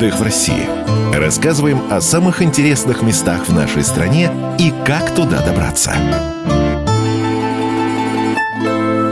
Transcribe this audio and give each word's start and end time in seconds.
Отдых 0.00 0.18
в 0.18 0.22
России. 0.22 0.66
Рассказываем 1.14 1.92
о 1.92 2.00
самых 2.00 2.40
интересных 2.40 3.02
местах 3.02 3.46
в 3.46 3.52
нашей 3.52 3.84
стране 3.84 4.30
и 4.58 4.72
как 4.86 5.14
туда 5.14 5.44
добраться. 5.44 5.92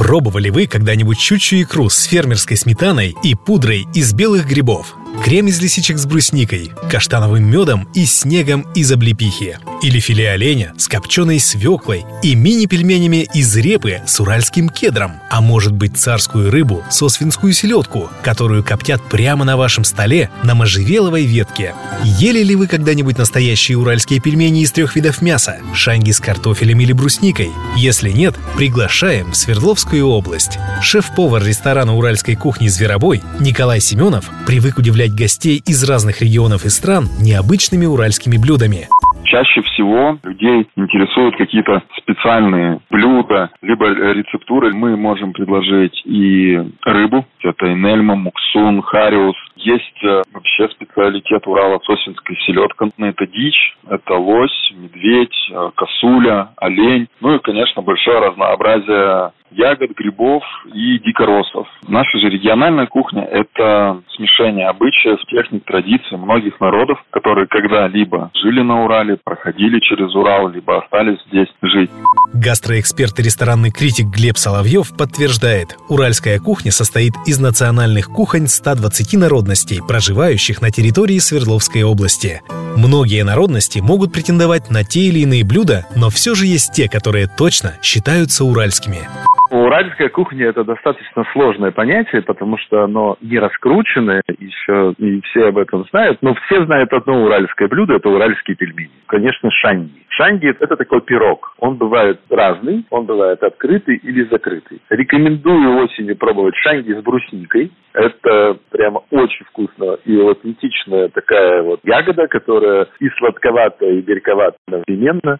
Пробовали 0.00 0.50
вы 0.50 0.66
когда-нибудь 0.66 1.20
щучью 1.20 1.62
икру 1.62 1.88
с 1.88 2.02
фермерской 2.02 2.56
сметаной 2.56 3.14
и 3.22 3.36
пудрой 3.36 3.86
из 3.94 4.12
белых 4.12 4.48
грибов? 4.48 4.96
Крем 5.22 5.46
из 5.46 5.60
лисичек 5.60 5.98
с 5.98 6.06
брусникой, 6.06 6.72
каштановым 6.90 7.44
медом 7.44 7.88
и 7.94 8.04
снегом 8.06 8.62
из 8.74 8.90
облепихи. 8.90 9.58
Или 9.80 10.00
филе 10.00 10.30
оленя 10.30 10.74
с 10.76 10.88
копченой 10.88 11.38
свеклой 11.38 12.04
и 12.22 12.34
мини-пельменями 12.34 13.28
из 13.32 13.56
репы 13.56 14.00
с 14.06 14.18
уральским 14.20 14.68
кедром. 14.68 15.12
А 15.30 15.40
может 15.40 15.72
быть 15.72 15.96
царскую 15.96 16.50
рыбу 16.50 16.84
со 16.90 17.08
свинскую 17.08 17.52
селедку, 17.52 18.10
которую 18.22 18.64
коптят 18.64 19.02
прямо 19.08 19.44
на 19.44 19.56
вашем 19.56 19.84
столе 19.84 20.30
на 20.42 20.54
можжевеловой 20.54 21.24
ветке. 21.24 21.74
Ели 22.04 22.42
ли 22.42 22.56
вы 22.56 22.66
когда-нибудь 22.66 23.18
настоящие 23.18 23.78
уральские 23.78 24.20
пельмени 24.20 24.62
из 24.62 24.72
трех 24.72 24.96
видов 24.96 25.22
мяса? 25.22 25.58
Шанги 25.74 26.10
с 26.10 26.20
картофелем 26.20 26.80
или 26.80 26.92
брусникой? 26.92 27.50
Если 27.76 28.10
нет, 28.10 28.34
приглашаем 28.56 29.32
в 29.32 29.36
Свердловскую 29.36 30.06
область. 30.06 30.58
Шеф-повар 30.80 31.44
ресторана 31.44 31.94
уральской 31.94 32.34
кухни 32.34 32.68
«Зверобой» 32.68 33.22
Николай 33.40 33.80
Семенов 33.80 34.30
привык 34.46 34.78
удивлять 34.78 35.11
удивлять 35.12 35.18
гостей 35.18 35.60
из 35.66 35.88
разных 35.88 36.20
регионов 36.20 36.64
и 36.64 36.68
стран 36.68 37.04
необычными 37.20 37.86
уральскими 37.86 38.36
блюдами. 38.36 38.88
Чаще 39.24 39.62
всего 39.62 40.18
людей 40.24 40.68
интересуют 40.76 41.36
какие-то 41.36 41.82
специальные 41.96 42.80
блюда, 42.90 43.50
либо 43.62 43.86
рецептуры. 43.86 44.74
Мы 44.74 44.96
можем 44.96 45.32
предложить 45.32 46.02
и 46.04 46.60
рыбу, 46.84 47.24
это 47.42 47.72
инельма, 47.72 48.14
муксун, 48.14 48.82
хариус. 48.82 49.36
Есть 49.62 50.04
э, 50.04 50.22
вообще 50.32 50.68
специалитет 50.70 51.46
Урала 51.46 51.80
сосинская 51.84 52.36
селедка. 52.46 52.88
Это 52.98 53.26
дичь, 53.26 53.76
это 53.88 54.14
лось, 54.14 54.72
медведь, 54.74 55.50
э, 55.50 55.70
косуля, 55.76 56.50
олень. 56.56 57.08
Ну 57.20 57.36
и, 57.36 57.38
конечно, 57.38 57.82
большое 57.82 58.18
разнообразие 58.18 59.32
ягод, 59.52 59.90
грибов 59.96 60.42
и 60.72 60.98
дикоросов. 60.98 61.66
Наша 61.86 62.18
же 62.18 62.28
региональная 62.28 62.86
кухня– 62.86 63.22
это 63.30 64.02
смешение 64.16 64.68
обычаев, 64.68 65.18
техник, 65.26 65.64
традиций 65.64 66.16
многих 66.16 66.58
народов, 66.60 66.98
которые 67.10 67.46
когда-либо 67.46 68.30
жили 68.34 68.62
на 68.62 68.84
Урале, 68.84 69.18
проходили 69.22 69.78
через 69.80 70.14
Урал, 70.14 70.48
либо 70.48 70.82
остались 70.82 71.18
здесь 71.28 71.48
жить. 71.62 71.90
Гастроэксперт 72.34 73.18
и 73.20 73.22
ресторанный 73.22 73.70
критик 73.70 74.06
Глеб 74.06 74.36
Соловьев 74.36 74.96
подтверждает, 74.96 75.76
уральская 75.88 76.38
кухня 76.38 76.72
состоит 76.72 77.12
из 77.26 77.38
национальных 77.38 78.06
кухонь 78.06 78.46
120 78.46 79.14
народностей, 79.52 79.82
проживающих 79.86 80.62
на 80.62 80.70
территории 80.70 81.18
Свердловской 81.18 81.82
области. 81.82 82.40
Многие 82.76 83.22
народности 83.22 83.80
могут 83.80 84.10
претендовать 84.10 84.70
на 84.70 84.82
те 84.82 85.00
или 85.00 85.20
иные 85.20 85.44
блюда, 85.44 85.86
но 85.94 86.08
все 86.08 86.34
же 86.34 86.46
есть 86.46 86.72
те, 86.72 86.88
которые 86.88 87.26
точно 87.26 87.74
считаются 87.82 88.44
уральскими. 88.44 89.06
Уральская 89.52 90.08
кухня 90.08 90.46
это 90.46 90.64
достаточно 90.64 91.24
сложное 91.34 91.72
понятие, 91.72 92.22
потому 92.22 92.56
что 92.56 92.84
оно 92.84 93.18
не 93.20 93.38
раскрученное, 93.38 94.22
еще 94.38 94.94
не 94.96 95.20
все 95.20 95.48
об 95.48 95.58
этом 95.58 95.84
знают, 95.90 96.22
но 96.22 96.34
все 96.46 96.64
знают 96.64 96.90
одно 96.94 97.22
уральское 97.22 97.68
блюдо, 97.68 97.96
это 97.96 98.08
уральские 98.08 98.56
пельмени. 98.56 98.90
Конечно, 99.08 99.50
шанги. 99.50 99.92
Шанги– 100.08 100.46
это 100.58 100.74
такой 100.74 101.02
пирог. 101.02 101.54
Он 101.58 101.76
бывает 101.76 102.18
разный, 102.30 102.86
он 102.88 103.04
бывает 103.04 103.42
открытый 103.42 103.96
или 103.96 104.24
закрытый. 104.24 104.80
Рекомендую 104.88 105.84
осенью 105.84 106.16
пробовать 106.16 106.56
шанги 106.56 106.94
с 106.94 107.02
брусникой. 107.02 107.70
Это 107.92 108.56
прямо 108.70 109.02
очень 109.10 109.44
вкусно 109.44 109.98
и 110.06 110.18
аутентичная 110.18 111.08
такая 111.08 111.62
вот 111.62 111.80
ягода, 111.84 112.26
которая 112.26 112.86
и 113.00 113.08
сладковатая, 113.18 113.98
и 113.98 114.00
горьковатая 114.00 114.56
одновременно. 114.66 115.38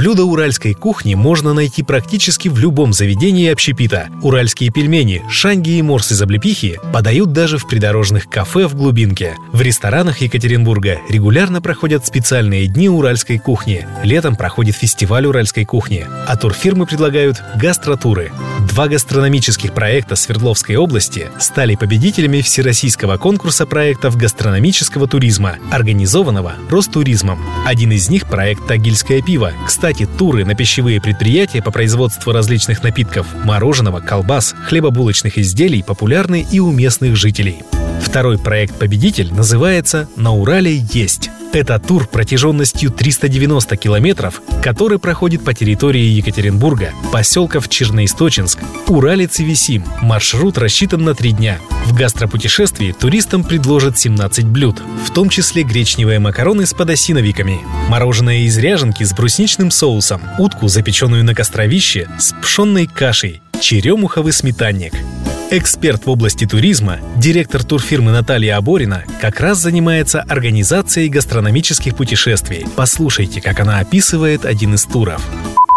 Блюда 0.00 0.24
уральской 0.24 0.72
кухни 0.72 1.14
можно 1.14 1.52
найти 1.52 1.82
практически 1.82 2.48
в 2.48 2.58
любом 2.58 2.94
заведении 2.94 3.50
общепита. 3.50 4.08
Уральские 4.22 4.70
пельмени, 4.70 5.22
шанги 5.28 5.76
и 5.76 5.82
морс 5.82 6.10
из 6.10 6.22
облепихи 6.22 6.78
подают 6.90 7.32
даже 7.32 7.58
в 7.58 7.68
придорожных 7.68 8.26
кафе 8.26 8.66
в 8.66 8.74
глубинке. 8.74 9.36
В 9.52 9.60
ресторанах 9.60 10.22
Екатеринбурга 10.22 11.00
регулярно 11.10 11.60
проходят 11.60 12.06
специальные 12.06 12.66
дни 12.66 12.88
уральской 12.88 13.38
кухни. 13.38 13.86
Летом 14.02 14.36
проходит 14.36 14.74
фестиваль 14.74 15.26
уральской 15.26 15.66
кухни, 15.66 16.06
а 16.26 16.34
турфирмы 16.34 16.86
предлагают 16.86 17.42
гастротуры. 17.56 18.32
Два 18.80 18.88
гастрономических 18.88 19.74
проекта 19.74 20.16
Свердловской 20.16 20.76
области 20.76 21.28
стали 21.38 21.74
победителями 21.74 22.40
всероссийского 22.40 23.18
конкурса 23.18 23.66
проектов 23.66 24.16
гастрономического 24.16 25.06
туризма, 25.06 25.56
организованного 25.70 26.54
Ростуризмом. 26.70 27.44
Один 27.66 27.92
из 27.92 28.08
них– 28.08 28.26
проект 28.30 28.66
«Тагильское 28.66 29.20
пиво». 29.20 29.52
Кстати, 29.66 30.06
туры 30.06 30.46
на 30.46 30.54
пищевые 30.54 30.98
предприятия 30.98 31.60
по 31.60 31.70
производству 31.70 32.32
различных 32.32 32.82
напитков, 32.82 33.26
мороженого, 33.44 34.00
колбас, 34.00 34.54
хлебобулочных 34.66 35.36
изделий 35.36 35.82
популярны 35.82 36.46
и 36.50 36.58
у 36.58 36.72
местных 36.72 37.16
жителей. 37.16 37.62
Второй 38.00 38.38
проект 38.38 38.76
«Победитель» 38.78 39.32
называется 39.32 40.08
«На 40.16 40.32
Урале 40.32 40.76
есть». 40.92 41.30
Это 41.52 41.80
тур 41.80 42.06
протяженностью 42.06 42.92
390 42.92 43.76
километров, 43.76 44.40
который 44.62 45.00
проходит 45.00 45.44
по 45.44 45.52
территории 45.52 46.02
Екатеринбурга, 46.02 46.92
поселков 47.12 47.68
Черноисточинск, 47.68 48.60
Уралец 48.86 49.40
и 49.40 49.44
Висим. 49.44 49.84
Маршрут 50.00 50.58
рассчитан 50.58 51.04
на 51.04 51.14
три 51.14 51.32
дня. 51.32 51.58
В 51.86 51.94
гастропутешествии 51.94 52.92
туристам 52.92 53.42
предложат 53.42 53.98
17 53.98 54.46
блюд, 54.46 54.80
в 55.04 55.10
том 55.12 55.28
числе 55.28 55.64
гречневые 55.64 56.20
макароны 56.20 56.66
с 56.66 56.72
подосиновиками, 56.72 57.60
мороженое 57.88 58.42
из 58.42 58.56
ряженки 58.56 59.02
с 59.02 59.12
брусничным 59.12 59.72
соусом, 59.72 60.22
утку, 60.38 60.68
запеченную 60.68 61.24
на 61.24 61.34
костровище, 61.34 62.08
с 62.18 62.32
пшенной 62.40 62.86
кашей, 62.86 63.42
черемуховый 63.60 64.32
сметанник– 64.32 64.94
Эксперт 65.52 66.06
в 66.06 66.10
области 66.10 66.46
туризма, 66.46 67.00
директор 67.16 67.64
турфирмы 67.64 68.12
Наталья 68.12 68.56
Аборина 68.56 69.04
как 69.20 69.40
раз 69.40 69.58
занимается 69.58 70.20
организацией 70.20 71.08
гастрономических 71.08 71.96
путешествий. 71.96 72.68
Послушайте, 72.76 73.40
как 73.40 73.58
она 73.58 73.80
описывает 73.80 74.44
один 74.44 74.74
из 74.74 74.84
туров 74.84 75.20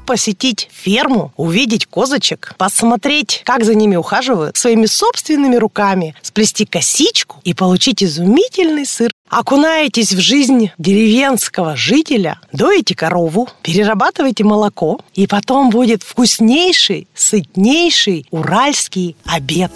посетить 0.05 0.69
ферму, 0.71 1.31
увидеть 1.37 1.85
козочек, 1.85 2.53
посмотреть, 2.57 3.41
как 3.45 3.63
за 3.63 3.73
ними 3.73 3.95
ухаживают, 3.95 4.57
своими 4.57 4.85
собственными 4.85 5.55
руками, 5.55 6.13
сплести 6.21 6.65
косичку 6.65 7.39
и 7.43 7.53
получить 7.53 8.03
изумительный 8.03 8.85
сыр. 8.85 9.11
Окунаетесь 9.35 10.13
в 10.13 10.19
жизнь 10.19 10.69
деревенского 10.77 11.75
жителя, 11.75 12.39
доите 12.51 12.93
корову, 12.93 13.49
перерабатываете 13.63 14.43
молоко, 14.43 14.99
и 15.15 15.25
потом 15.25 15.71
будет 15.71 16.03
вкуснейший, 16.03 17.07
сытнейший 17.15 18.27
уральский 18.29 19.15
обед. 19.25 19.71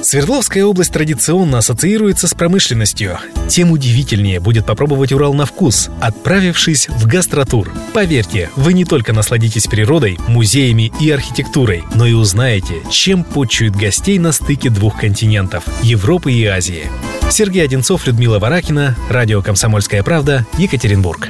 Свердловская 0.00 0.64
область 0.64 0.94
традиционно 0.94 1.58
ассоциируется 1.58 2.26
с 2.26 2.32
промышленностью. 2.32 3.18
Тем 3.50 3.70
удивительнее 3.70 4.40
будет 4.40 4.64
попробовать 4.64 5.12
Урал 5.12 5.34
на 5.34 5.44
вкус, 5.44 5.90
отправившись 6.00 6.88
в 6.88 7.06
гастротур. 7.06 7.70
Поверьте, 7.92 8.48
вы 8.56 8.72
не 8.72 8.86
только 8.86 9.12
насладитесь 9.12 9.66
природой, 9.66 10.18
музеями 10.26 10.90
и 11.00 11.10
архитектурой, 11.10 11.84
но 11.94 12.06
и 12.06 12.14
узнаете, 12.14 12.76
чем 12.90 13.24
почуют 13.24 13.76
гостей 13.76 14.18
на 14.18 14.32
стыке 14.32 14.70
двух 14.70 14.98
континентов– 15.00 15.64
Европы 15.82 16.32
и 16.32 16.46
Азии. 16.46 16.88
Сергей 17.30 17.64
Одинцов, 17.64 18.06
Людмила 18.06 18.38
Варакина, 18.38 18.85
Радио 19.08 19.42
«Комсомольская 19.42 20.02
правда», 20.02 20.46
Екатеринбург. 20.58 21.28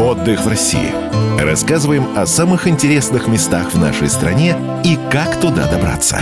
Отдых 0.00 0.40
в 0.40 0.48
России. 0.48 0.92
Рассказываем 1.40 2.16
о 2.16 2.26
самых 2.26 2.66
интересных 2.66 3.26
местах 3.26 3.72
в 3.72 3.78
нашей 3.78 4.08
стране 4.08 4.56
и 4.84 4.98
как 5.10 5.40
туда 5.40 5.66
добраться. 5.66 6.18